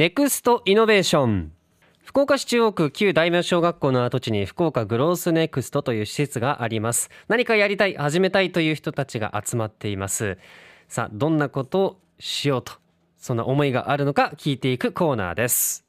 [0.00, 1.52] ネクストイノベーション。
[2.02, 7.10] 福岡市中央区旧大名小学校の跡地に福岡グロースネクストという施設があります。
[7.28, 10.38] 何かやりたい始めたいという人たちが集まっています。
[10.88, 12.72] さあどんなことをしようと
[13.18, 15.84] そんな思いがあるのか聞いていくコーナーです。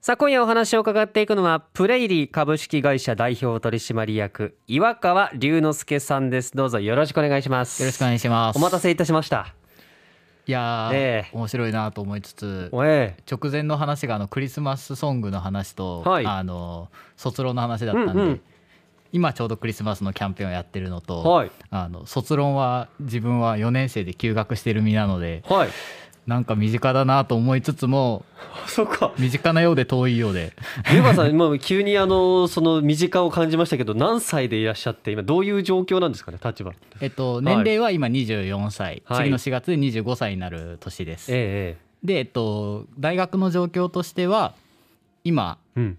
[0.00, 6.56] さあ今夜お話を伺っていくのはプレイリー株式会社代表取締役岩川龍之介さんです。
[6.56, 7.82] どうぞよろしくお願いします。
[7.82, 8.56] よろしくお願いします。
[8.56, 9.52] お待たせいたしました
[10.46, 11.36] いやー、ええ。
[11.36, 16.26] 面白いなと思いつつおえ直前の話があのクリスマスソングの話と、はい。
[16.26, 18.40] あの卒論の話だったんで、うんうん。
[19.12, 21.50] 今ちょうどクリスマスのキャンペーンをやってるのと、はい。
[21.70, 25.68] あの卒論は自分は4年生で休学してる身なのではい
[26.26, 28.24] なんか身近だなと思いつつも
[28.66, 30.52] そっか身近なようで遠いようで
[30.92, 36.72] 湯川さん、もう急にあのその身近を感じましたけど、何歳でいらっしゃって、今どういう状況なんですかね、立場。
[37.00, 41.26] えっと年齢は今24歳、はい次の4月で25歳になる年です。
[41.30, 44.54] えで、えっと、大学の状況としては
[45.24, 45.98] 今えうん。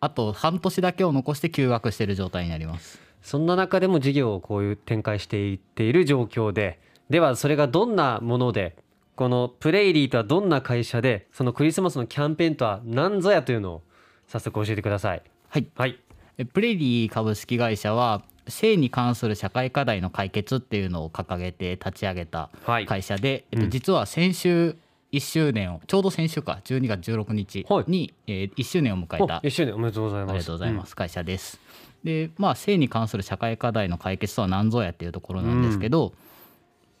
[0.00, 3.00] あと半年だけを残して休学している状態になります。
[3.22, 8.74] そんな中でも事業をこういう展開していっている状況で、ではそれがどんなもので、
[9.14, 13.82] このプレイリーとはどんな会社で、そのクリスマスのキャンペーンとは何ぞやというのを
[14.26, 15.22] 早速教えてください。
[15.48, 15.98] はい、はい。
[16.38, 24.76] えプレリー株式会社は性に関する社会課題の解決っていうのを掲げて立ち上げたはい会社で、えっと、うん実は先週
[25.12, 30.30] 1周年をちょうど先週か12月16日はいに、えー1周年を迎えたお一周年おめでとうございます。
[30.30, 31.60] ありがとうございます、会社です。
[32.02, 36.14] でまあ性に関する社会課題の解決とは何ぞやっていうところなんですけど、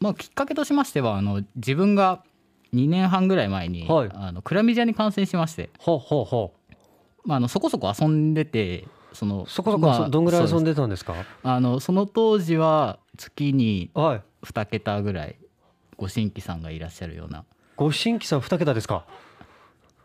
[0.02, 2.22] まあ、きっかけとしましてはあの自分が
[2.74, 6.52] 2年半ぐらい前に、はいあのクラミジアに感染しまして、ほうほうほ
[7.24, 9.50] まあ、あのそこそこ遊んでてそのう。
[9.50, 11.14] そこそこ、まあどんぐらい遊んでたんですか？
[11.42, 14.22] あのその当時は月にはい。
[14.46, 15.36] 2桁ぐらい
[15.96, 17.44] ご新規さんがいらっしゃるような
[17.76, 19.04] ご新規さん二桁ですか？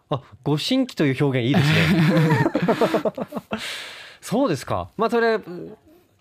[0.09, 3.17] あ、ご新規という表現いいですね。
[4.21, 4.89] そうですか。
[4.97, 5.39] まあそれ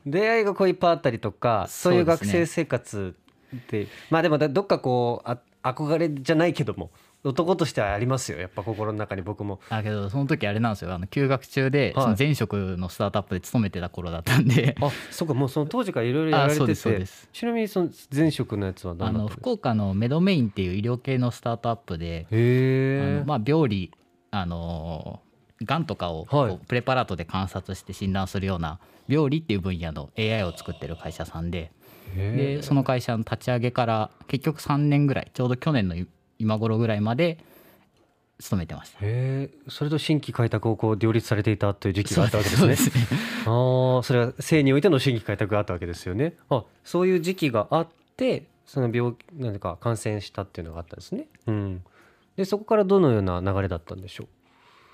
[0.06, 3.14] 出会いがこういっぱいあったりとか、そういう学生生活
[3.54, 6.90] って、まあでもどっかこうあ憧れじゃないけども、
[7.24, 8.38] 男としてはありますよ。
[8.38, 9.58] やっぱ心の中に僕も。
[9.68, 15.34] だけどその時あれなんですよあの休学中で、はいその前職のスタートアップで勤めてた頃だったんであ、そうか。
[15.34, 19.40] もうその当時からいろいろやられてあそうですそうてちなみにその前職のやつはあ何だったんですか？
[19.40, 23.24] の福岡のメドメインっていう医療系のスタートアップで、へあえの。
[23.26, 23.92] まあ、病理
[24.30, 25.20] あの
[25.64, 26.26] がんとかを
[26.68, 31.70] プレパラートで観察して診断するような病理っていう分野の AI を作ってる会社さんでへ
[32.14, 35.96] でその会社の立ち上げから結局3年ぐらいちょうど去年の
[36.38, 37.38] 今頃ぐらいまで
[38.38, 38.98] 勤めてました。
[39.00, 39.48] え。
[39.68, 42.76] それと新規開拓をこう両立されていたという時期があったわけですね。
[42.76, 43.06] そね。
[43.46, 46.34] ああそれは性においての新規開拓があったわけですよね。
[46.50, 51.28] あそういう時期があってその病なんか感染したっていうのがあったんですね。
[51.46, 51.82] うん。
[52.36, 54.28] でそこからどのような流れだったんでしょ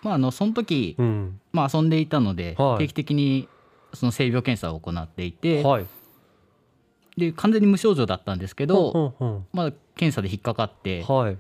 [0.03, 1.41] まあ、あのその時、ううん。
[1.53, 2.79] まあ、遊んでいたので、はい。
[2.79, 3.49] 定期的に
[3.95, 5.87] その性病検査を行っていて、はい
[7.17, 11.37] で完全に無症状だったんですけど、うんうんまあ、検査で引っかかって、はい。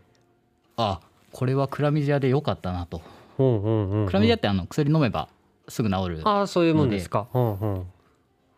[0.76, 1.00] あ
[1.32, 3.00] これはクラミジアでよかったなと、
[3.38, 4.06] うんうんうんうん。
[4.06, 5.28] クラミジアってあの薬飲めば
[5.68, 7.26] すぐ治るああそういうもんですか。
[7.32, 7.86] うんうん。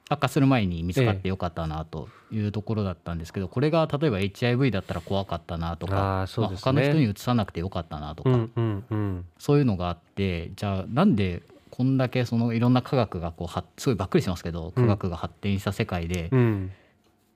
[0.08, 6.72] 悪化する前に見つかってよかったなというところだったんですけど、これが例えば HIV だったら怖かったなとあかーそうですね。
[6.72, 9.25] まあ他の人にうつさなくてよかったなとか、うんうんうん。
[9.38, 16.72] そういうのがあってじゃあなんでこんだけそのいろんな科学がこうはすごいばっくりしますけど科学が発展した世界で、うん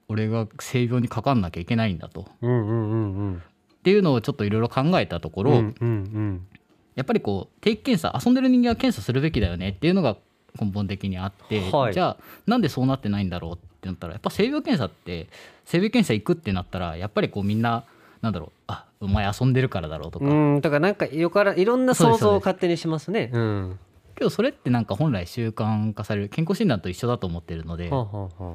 [0.08, 2.26] 俺が性病にかかんなきゃいけないんだと。
[2.42, 3.34] うんうんうんうん。
[3.36, 6.46] っていうのをちょっといろいろ考えたところ、うんうんうん。
[6.94, 10.16] やっぱりこう定期検査遊んでる人間は検査するべきだよねっていうのが
[10.60, 11.94] 根本的にあって、はい。
[11.94, 15.28] じゃあなんでそうなってないんだろうってなったらやっぱ性病検査って
[15.64, 17.84] 性病検査行くってなったらやっぱりこうみんな
[18.20, 23.30] なんだろうあお前遊んでるからだろうとか、うんだからなんかよからいろんな想像を勝手にしますね。
[23.32, 23.78] うん。
[24.16, 28.54] けどそれってなんか本来習慣化される健康診断と一緒だと思ってるので、はあはあは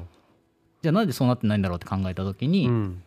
[0.84, 3.02] じゃあなんでそうなってないんだろうって考えた時に、うん。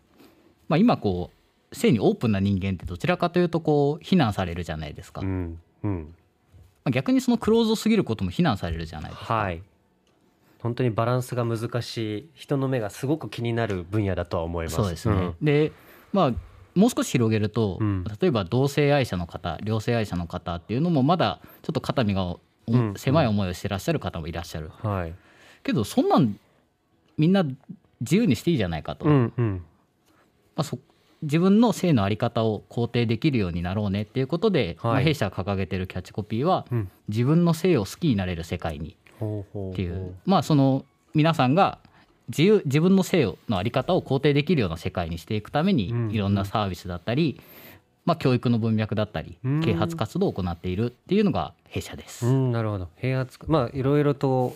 [0.68, 1.30] まあ、今こ
[1.72, 5.60] う性にオープンな人間ってどちらかというとこう非難されるじゃないですか、まうん。
[5.84, 6.16] うん。
[6.86, 9.34] あ逆にそのクローズドすぎることも非難されるじゃないですか。
[9.36, 9.62] はい。
[10.60, 14.76] 本当にバランスが難しい人の目がすごく気になる分野だとは思います。
[14.76, 15.72] そうですね、で
[16.12, 16.34] まあ
[16.74, 18.04] もう少し広げると、うん。
[18.20, 22.40] 例えば同性愛者の方両性愛者の方っていうのもまだちょっと肩身がお
[22.70, 22.94] うん。
[22.98, 24.92] 狭い思いをしてらっしゃる方もいらっしゃる、うん。
[24.92, 25.14] はい。
[25.64, 26.38] けどそんなん
[27.18, 27.44] みんな
[28.02, 29.66] 自由にしていいじゃないかと、うまんうん。
[30.56, 30.80] あ、そ
[31.24, 34.94] 自分の性の在り方を肯定できるようになろうねっていうことで、はい。
[34.94, 36.92] まあ、弊社が掲げてるキャッチコピーは、うん。
[37.08, 39.30] 自分の性を好きになれる世界にほう。
[39.30, 40.16] ほうほうっていう。
[40.26, 41.80] まあその皆さんが
[42.30, 47.42] 自由自分の性の在り方を肯定できるような世界にしていくために、うんいろんなサービスだったり、
[48.06, 49.62] まあ、教育の文脈だったりうん。
[49.62, 52.28] 啓発活動を行っているっていうのが弊社です。
[52.28, 52.90] うんなるほど。
[52.98, 54.56] 平圧まあいろいろと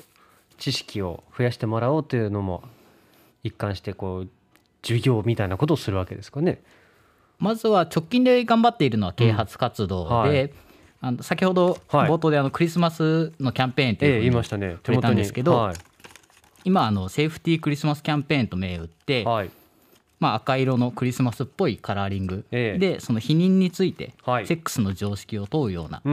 [0.61, 2.63] 知識を増やしてもらおうというのも
[3.43, 4.29] 一貫してこう
[4.83, 6.61] 授業みたいなことをするわけですかね。
[7.39, 10.13] まずは直近で頑張っているのは啓発活動で、うん。
[10.13, 10.51] はい。
[11.01, 12.09] あの先ほどはい。
[12.09, 14.73] 冒頭であのクリスマスのキャンペーンって言いましたね。
[14.85, 15.75] 触れたんですけどはい。
[16.63, 19.49] 今あのセーフティークリスマスキャンペーンと銘打って、はい。
[20.19, 22.45] まあ、赤色のクリスマスっぽいカラーリング。
[22.51, 22.77] ええ。
[22.77, 24.45] でその避妊についてはい。
[24.45, 26.03] セックスの常識を問うような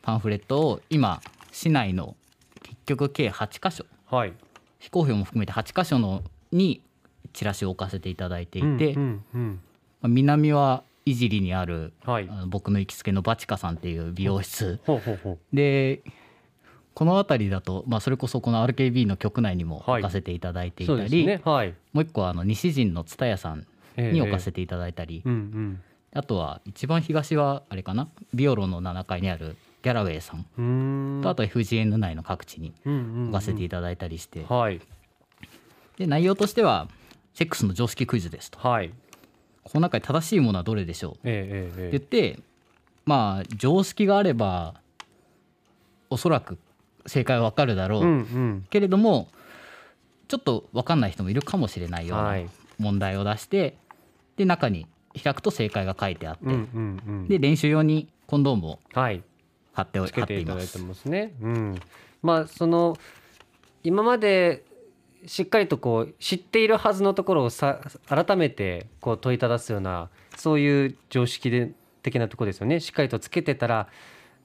[0.00, 1.20] パンフレットを今
[1.52, 2.25] 市内の結
[2.86, 3.84] 局計8箇所。
[4.06, 4.32] はい。
[4.78, 6.22] 非公表も含めて8箇所の
[6.52, 6.82] に
[7.32, 9.60] チラシを置かせていただいていて、うんうん
[10.02, 12.28] 南は井尻にあるはい。
[12.46, 14.80] 僕の行きつけのバチカさんっていう美容室。
[15.52, 16.02] で
[16.94, 20.00] この辺りだと、まあ、それこそこの RKB の局内にもはい。
[20.00, 21.40] 置かせていただいていたり、ね。
[21.44, 21.74] はい。
[21.92, 23.66] もう一個はあの西陣の蔦屋さん
[23.96, 25.80] に置かせていただいたり、うんうん。
[26.14, 28.08] あとは一番東はあれかな？
[28.32, 29.56] ビオロの7階にある
[29.86, 31.20] ギャラウェイさん。
[31.22, 34.80] とあと FGN 内の各地に置かせていただいたりして、はい。
[35.96, 36.88] で内容としては
[37.34, 38.58] セックスの常識クイズですと。
[38.58, 38.90] はい。
[39.62, 41.12] この中で正しいものはどれでしょう。
[41.22, 42.42] ええええって言って
[43.04, 44.74] まあ常識があれば
[46.10, 46.58] おそらく
[47.06, 48.66] 正解はわかるだろう、うんうん。
[48.68, 49.28] けれども
[50.26, 52.48] ちょっと分かんない人もいるかもしれないようはない。
[52.80, 53.76] 問題を出して、
[54.36, 54.88] で中に
[55.22, 57.28] 開くと正解が書いてあって、うんうんうん。
[57.28, 59.22] で練習用にコンドームをはい
[59.76, 60.78] 貼っておつけ貼ってていただいて。
[60.78, 61.34] ますね。
[61.42, 61.80] うん、
[62.22, 62.96] まあその
[63.84, 64.64] 今まで
[65.26, 72.80] しっかりとこう知っているはずのところをさ改めてこう問いただすようなそういう常識で的なところですよね。
[72.80, 73.88] しっかりとつけてたら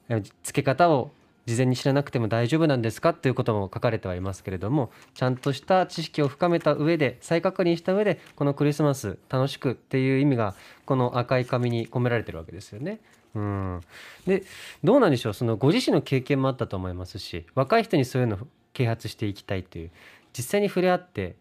[0.08, 1.10] えつけ方を
[1.44, 3.10] 事前に知らなくても大丈夫なんですか？
[3.10, 10.54] っていうことも書かれてはいますけれどもちゃんとした知識を深めた上で再確認した上でこのクリスマス楽しくっていう意味が
[10.84, 13.00] この赤い紙に込められてるわけですよね。
[13.34, 13.80] うん、
[14.26, 14.42] で
[14.84, 18.38] どうなんでしょうそのご自身の経験もあったと思いますし若い人にそういうのを
[18.74, 19.90] 啓発していきたいという
[20.36, 21.36] 実際に触れ合って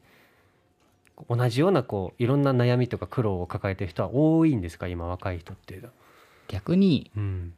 [1.30, 4.88] 同じようなこういろんな悩みとか苦労を抱えている人は多いんですか？
[4.88, 5.94] 今若い人っていうのは。
[6.48, 7.54] 逆にうん。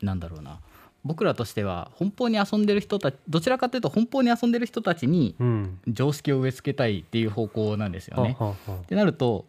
[0.00, 0.60] なんだろうな。
[1.04, 5.78] 僕らとしては奔放に遊んでる人たちどちらかというと奔放に遊んでる人たちにうん。
[5.86, 8.36] 常識を植え付けたいっていう方向なんですよね。
[8.38, 9.44] はあはってなると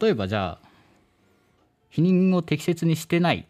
[0.00, 0.67] 例えばじゃあ
[1.92, 3.46] 避妊を適切にしてない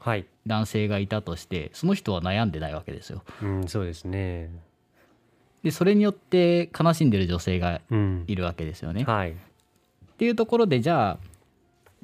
[0.46, 3.22] 男性がいたとしてその人は悩んでないわけですよ。
[3.42, 4.50] うん、そうですね。
[5.62, 9.04] でそれによって悲しんでる女性がうん、いるわけですよね。
[9.04, 9.34] はい、っ
[10.18, 11.18] ていうところでじゃあ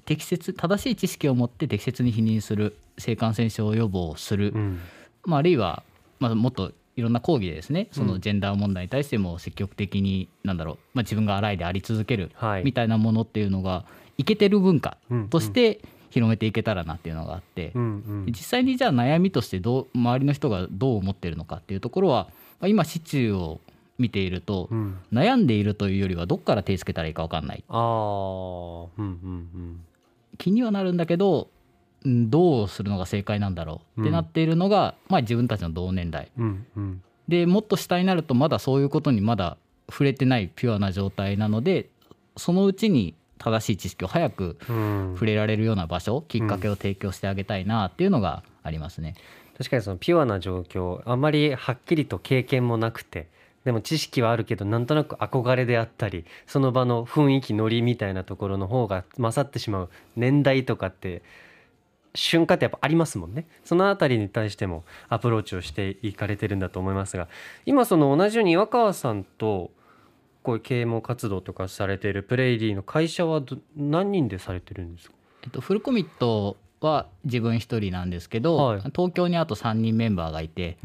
[0.05, 4.81] 適切正しい知識を持って適切に避妊する性感染症予防をする、うん、
[5.25, 5.83] まあ、あるいは、
[6.21, 12.65] まあ、もっといろんな講義でですねそのジェンダー問題に対しても積極的に、なんだろう、まあ、自分が洗いであり続けるはい。
[12.65, 13.85] みたいなものっていうのが
[14.17, 15.81] いけてる文化うんとして
[16.15, 22.29] 広めていけたらなっていうのがあって、うん、うん、実際にじゃあ悩みとしてどう周りの人がどう思ってるのかっていうところは、
[22.61, 23.61] まあ、今市中を
[23.99, 27.65] 見ていると、うん、悩んでいるというよりはどっから手つけたらいいか分かんない。
[27.69, 29.81] ああ、うん、うん、
[30.39, 31.49] 気にはなるんだけど
[32.05, 36.31] うんどうするのが正解なんだろうってなっているのが、まあ、自分たちの同年代。
[36.39, 39.57] うん、うん、うん、でもっと下になるとまだそういうことにまだ
[39.91, 41.89] 触れてないピュアな状態なので
[42.37, 43.15] そのうちに
[43.45, 49.15] 正しい知識を早くうん、触れられるような場所きっかけを提供してあげたいなっていうのがありますね。
[49.59, 53.29] 確かにそのピュアな状況あんまりはっきりと経験もなくて
[53.65, 61.23] でも知識はあるけどなんとなく憧れであったりその場の雰囲気ノリみたいなところの方が勝ってしまう年代とかって
[62.17, 67.29] 瞬間ってやっぱありますもんねそのあたりに対してもアプローチをしていかれてるんだと思いますが
[67.65, 69.71] 今その同じように岩川さんと
[70.45, 75.15] こういう啓蒙活動とかされているプレイリーの会社はど何人でされてるんですか？
[75.43, 78.81] えっと、フルコミットは自分一人なんですけど、はい。
[78.95, 80.77] 東京にあと3人メンバーがいて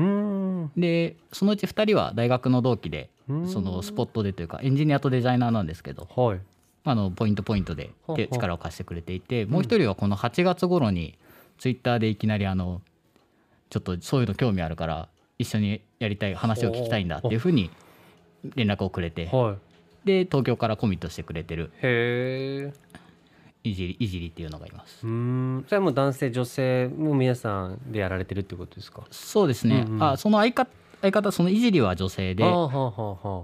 [0.77, 3.47] でそのうち2人は大学の同期でうん。
[3.47, 6.39] そのスポットでというかエンジニアとデザイナーなんですけどはい。
[6.85, 7.91] あのポイントポイントで
[8.31, 11.17] 力を貸してくれていてもう一人はこの8月頃に
[11.57, 12.81] ツイッターでいきなりあの
[13.69, 17.69] ちょっとそういうの興味あるから一緒にやりたい話を聞きたいんだっていうふうに
[18.55, 19.27] 連絡をくれて。
[19.27, 20.07] はい。
[20.07, 21.71] で東京からコミットしてくれてる。
[21.81, 22.73] へえ
[23.63, 25.05] いじりいじりっていうのがいます。
[25.05, 25.65] うーん。
[25.67, 29.03] それはもう男性女性も皆さんでやられてるってことですか？
[29.11, 30.03] そうですね、うんうん。
[30.03, 30.69] あその相方
[31.01, 32.43] 相方そのいじりは女性で。
[32.43, 33.43] はあはあは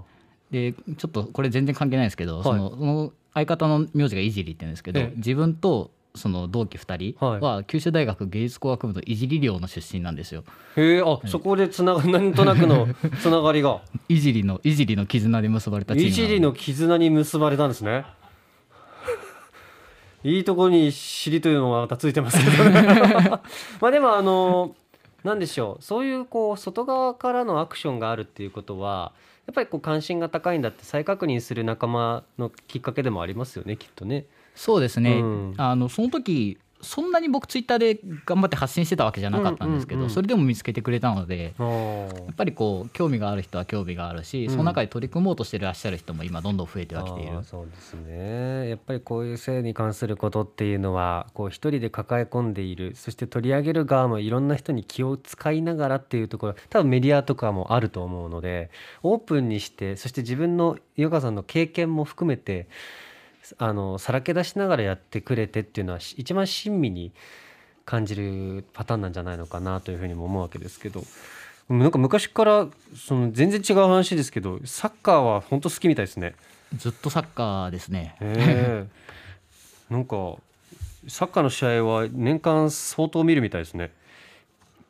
[0.50, 2.44] でちょっとこれ全然関係ないんですけど、はい。
[2.44, 5.16] そのその相方の名字がいじりって言うんですけど、ええ。
[5.16, 10.44] 自分とその同期2人は九州大学芸術工学部のいじり寮の出身なんですよ。
[10.76, 12.88] へえあ、そこでつなが なんとなくの
[13.20, 13.80] つながりが。
[14.08, 18.04] いじりのいじりの絆で結ばれたチームいじりの絆に結ばれたんですね。
[20.24, 23.30] いいところに尻というのはまたついてますけど、ね、
[23.80, 24.74] まあでもあの
[25.24, 25.82] なんでしょう。
[25.82, 29.12] そういうこう外側からのアクションがあるっていうことは
[29.46, 34.26] やっぱりこう関心が高いんだって再確認する仲間のきっかけでもありますよねきっとね。
[34.56, 47.42] そうですね、うん、あのその時そんなに僕ツイッターで頑張って発信してたわけじゃなかったんですけど、それでも見つけてくれたのでやっぱりこう興味がある人は興味があるし、うん、その中で取り組もうとしてらっしゃる人も今どんどん増えてはきている。
[47.44, 48.68] そうですね。
[48.68, 58.70] やっぱりこういう性に関することっていうのはこう一人で抱え込んでいるそして取り上げる側もいろんな人に気を使いながらっていうところ多分メディアとかもあると思うので
[59.02, 62.68] オープンにしてそして自分の井岡さんの経験も含めて
[63.58, 67.12] あのさらけ出しながらやってくれてっていうのは一番親身に
[67.84, 71.02] 感じるパターンなんじゃないのかなというふうにも思うわけですけど。
[71.68, 76.36] なんか昔からその全然違う話ですけどサッカーは本当好きみたいですね。
[76.76, 78.14] ずっとサッカーですね。
[79.90, 80.36] なんか
[81.08, 83.90] サッカーの試合は年間相当見るみたいですね。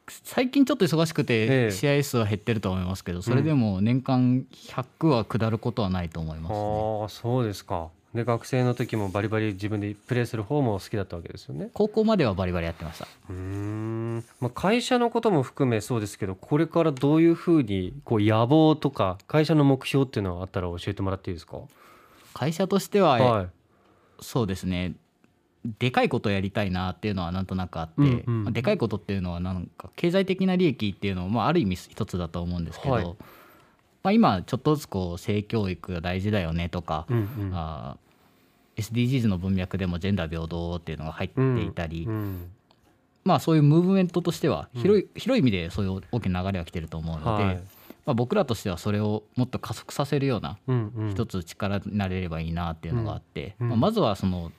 [0.06, 11.70] 最近ちょっと忙しくて試合数は減ってると思いますけど、それでも年間100は下ることはないと思います、ね、ああそうですかで学生の時もバリバリ自分でプレーする方も好きだったわけですよね。
[11.73, 13.06] 高校まではバリバリやってました。
[13.30, 21.58] うん、まあ、会社のことも含めそうですけどこれからどういうふうにこう野望とか会社の目標っていうのはあったら教えてもらっていいですか？
[22.35, 23.49] 会社としては、はい、
[24.20, 24.94] そうですね。
[25.80, 33.14] でかいことをやりたいなっていうのはなんとなくあって、うんうん、まあ、でかいことっていうのはなんか経済的な利益っていうのも、まあ、ある意味一つだと思うんですけど、はい、ま
[34.04, 37.96] あ、今ちょっとずつこう性教育が大事だよねとか、うんうん、あ
[38.76, 42.50] SDGs の文脈でもジェンダー平等っていうのが入っていたり、うんうん、
[43.25, 47.56] まあそういうムーブメントとしては広い,、広い意味でそういう大きな流れが来てると思うので、はい、
[48.04, 50.59] まあ、僕らとしてはそれをもっと加速させるような
[51.11, 54.52] 一つ力になれればいいなっていうのがあって、まあ、まずはその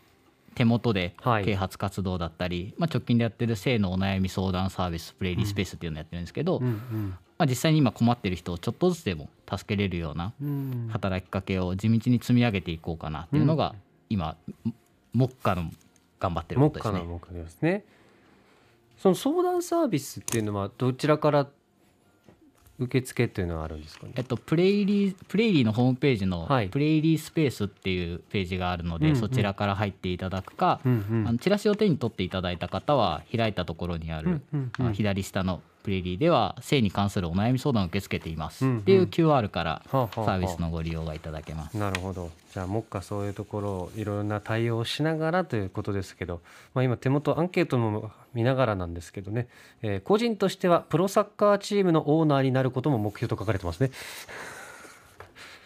[0.54, 10.34] 手元で啓発活動だったり、まあ、直近でやってる性のお悩み相談サービスプレイリースペースっていうのをやってるんですけど、まあ、実際に今困ってる人をちょっとずつでも助けれるような
[10.90, 13.76] 働きかけを地道に積み上げていこうかなっていうのが
[14.10, 14.36] 今
[15.14, 15.72] 目下の
[16.20, 17.04] 頑張ってることですね。
[17.04, 17.84] 目下のですね。
[18.98, 21.48] その相談サービスっていうのはどちらから
[22.80, 41.78] 受付っていうのはあるんですかね、えっと、プレイリープレイリーのホームページのプレイリースペースっていうページがあるので、はい、そちらから入っていただくか、うんうん、あのチラシを手に取っていただいた方は開いたところにある、うんうんうん、左下のプレリーでは性に関するお悩み相談を受け付けています、うんうん、っていう QR からサービスのご利用がいただけます。
[41.78, 46.42] なるほどじゃあ目下そういうところをいろんな対応をしながらということですけど、
[46.74, 49.48] まあ、今手元アンケートも見ながらなんですけどね、
[49.82, 53.92] えー、個人としてはプロサッカーチームのオーナーになることも目標と書かれてますね。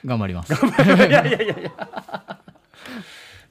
[0.05, 0.53] 頑張ります。
[0.53, 2.37] いやいやいやいや。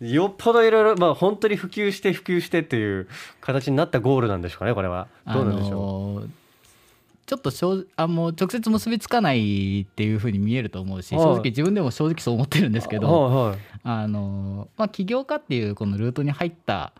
[0.00, 3.06] よっぽどいろいろ、まあ、本当に普及して普及してっていう
[3.42, 5.08] 形になったゴールなんでしょうかね、これは。
[5.26, 5.72] どうなんでしょう？
[5.72, 5.99] あのー
[7.30, 16.92] ちょっと正あもう直接結びつかないっていうふうに見えると思うし、正直自分でも正直そう思ってるんですけど、あのまあ、起業家っていうこのルートに入った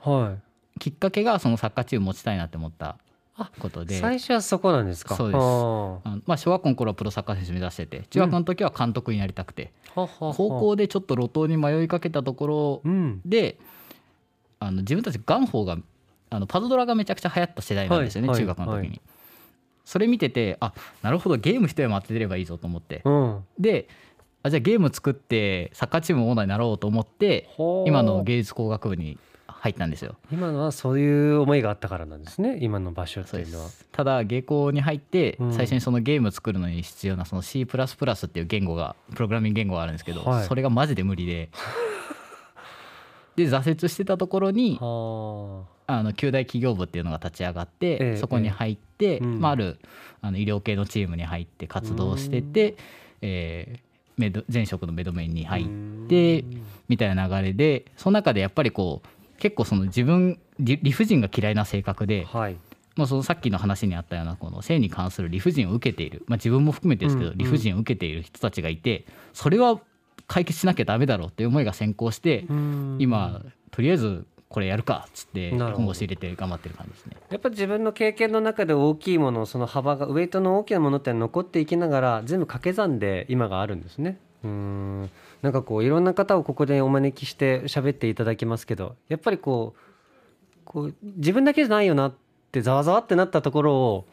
[0.79, 2.97] きっかけがそのサッカーチーム持ちたいなって思った
[3.59, 3.99] ことで。
[3.99, 5.17] 最初はそこなんですか？
[5.17, 5.37] そうです。
[5.41, 12.93] あまあ、小学校の頃はプロサッカー選手目指してて中学の時は監督になりたくて、うん、高校でちょっと路頭に迷いかけたところ
[13.27, 13.59] で、
[14.61, 15.77] うん、あの自分たち元宝が
[16.31, 18.77] あのパズドラがめちゃくちゃ流行った世代なんですよね、はい、中学の時に。
[18.77, 19.01] はいはい
[19.91, 23.89] それ見ててあなるほどゲーム一山当てればいいぞと思って、うん、で
[24.41, 27.49] あじゃあゲーム作ってサッカーチームオーナーになろうと思って
[27.87, 29.19] 今の芸術工学部に
[29.49, 30.15] 入ったんですよ。
[30.33, 33.69] 今のはそういう思いがあったからなんですね今の場所っていうのは。
[33.91, 41.51] ただ芸工に入って最初にそのゲーム作るのに必要なその C++ っていう言語がプログラミング言語があるんですけど、はい、それがマジで無理で。
[43.35, 44.79] で挫折してたところに
[45.99, 49.79] あの旧大企業部っていうのが立ち上がって、えそこに入って、えまあ、ある
[50.21, 52.77] あの医療系のチームに入って活動してて、
[53.23, 53.81] えー、
[54.17, 55.67] メド前職のメドメインに入っ
[56.09, 56.45] て
[56.89, 62.57] みたいな流れでその中でやっぱりこう結構その自分理不尽が嫌いな性格で、はい、
[62.97, 69.81] まあ、そのさっきの話にあったようなこの性に関する理不尽を受けている、まあ、自分も含めてですけど、理不尽を受けている人たちがいてそれは
[70.27, 72.45] 解決しなきゃダメだろうっていう思いが先行して
[72.99, 77.17] 今とりあえずこれやるかっつって本腰入れて頑張ってる感じですね。
[77.31, 84.19] やっぱ自分の経験の中で大きいものその幅がウエイトの大きなものって残っていきながら全部掛け算で今があるんですね。
[84.43, 85.11] うん。
[85.43, 89.81] なんかこういろんな方をここでお招きして喋っていただきますけどやっぱりこう
[90.65, 92.15] こう自分だけじゃないよなっ
[92.51, 94.05] てざわざわってなったところを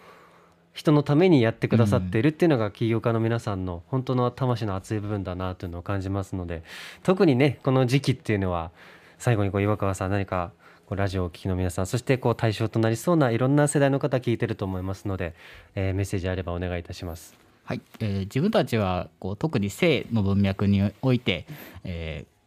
[0.74, 6.62] 人のためにやってくださっているっていうのが起業家の皆さんの本当の魂の熱い部分だなというのを感じますので
[7.02, 8.70] 特にねこの時期っていうのは
[9.18, 10.52] 最後にこう岩川さん何か
[10.86, 15.34] こうラジオをお聞きの皆さんそしてこう対象となりそうないろんな世代の方聞いてると思いますので、
[15.76, 17.36] えーメッセージあればお願いいたします。
[17.66, 21.46] はい、えー自分たちはこう特に性の文脈において、
[21.84, 22.38] えー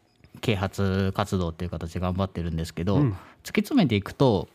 [0.40, 4.48] 啓発活動っていう形で頑張ってるんですけど、うん突き詰めていくと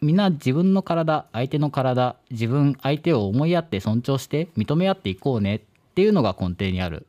[0.00, 5.60] みんな自分の体相手の体自分相手を思いやって尊重して認め合っていこうねっ
[5.94, 7.06] ていうのが根底にある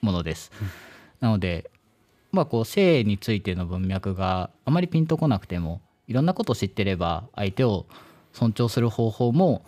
[0.00, 0.52] ものです。
[1.20, 1.70] なので
[2.34, 7.86] まあこう性についての文脈があまりピンとこなくてもいろんなことを知ってれば相手を
[8.32, 9.64] 尊重する方法も、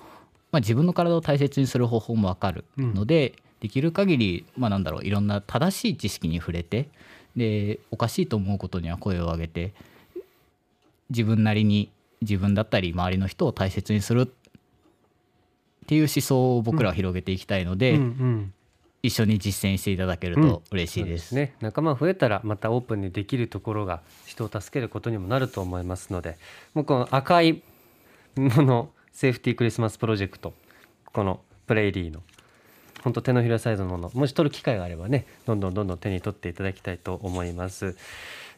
[0.53, 6.89] まあ、自分の体を大切にする方法もわかるので、できる限りまあなんだろういろんな正しい知識に触れて
[7.37, 9.73] でおかしいと思うことには声を上げて
[11.11, 14.29] 自分なりに自分だったり周りの人を大切にするっ
[15.87, 18.53] ていう思想を僕らは広げていきたいので、うんうん
[19.07, 21.33] 一緒に実践していただけると嬉しいです。
[21.35, 21.55] ね。
[21.61, 26.39] 仲間増えたらまたオープンにできるところが人を助けることにもなると思いますので
[26.75, 27.63] もうこの赤い
[28.37, 30.53] ものセーフティークリスマスプロジェクト
[31.13, 32.23] このプレイリーの
[33.03, 37.97] 本当手のひらサイズのものもし取る機会があればねどんどんどんどん手に取っていただきたいと思います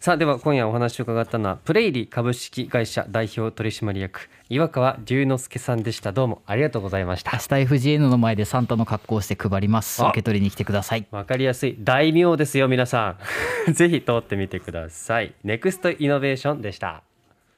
[0.01, 6.13] さあでは今夜お話を伺ったのはプレイリー株式会社代表取締役岩川龍之介さんでした。
[6.13, 7.33] どうもありがとうございました。
[7.33, 10.05] 明日 FGN の前でサンタの格好をして配ります。
[10.05, 10.09] あ。
[10.11, 11.07] 受け取りに来てください。
[11.11, 11.77] わかりやすい。
[11.81, 13.17] 大名ですよ皆さ
[13.69, 13.73] ん。
[13.75, 15.35] ぜひ通ってみてください。
[15.43, 17.03] ネクストイノベーションでした